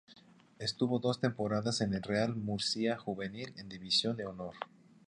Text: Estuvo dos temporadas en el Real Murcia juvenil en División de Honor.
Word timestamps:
Estuvo 0.57 0.97
dos 0.97 1.19
temporadas 1.19 1.79
en 1.81 1.93
el 1.93 2.01
Real 2.01 2.35
Murcia 2.35 2.97
juvenil 2.97 3.53
en 3.57 3.69
División 3.69 4.17
de 4.17 4.25
Honor. 4.25 4.55